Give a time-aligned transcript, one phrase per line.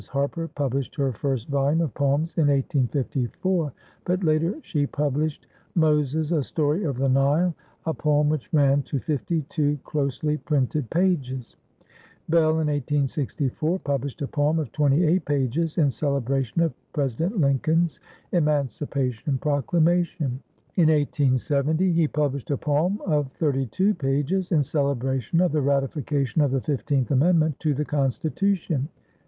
[0.09, 3.71] Harper published her first volume of poems in 1854,
[4.03, 7.53] but later she published "Moses, a Story of the Nile,"
[7.85, 11.55] a poem which ran to 52 closely printed pages.
[12.27, 17.99] Bell in 1864 published a poem of 28 pages in celebration of President Lincoln's
[18.31, 20.41] Emancipation Proclamation.
[20.77, 26.49] In 1870 he published a poem of 32 pages in celebration of the ratification of
[26.49, 28.89] the Fifteenth Amendment to the Constitution.